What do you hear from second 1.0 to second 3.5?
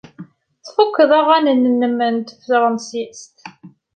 aɣanen-nnem n tefṛensist?